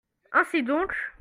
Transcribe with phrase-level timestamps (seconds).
[0.31, 0.93] Ainsi donc.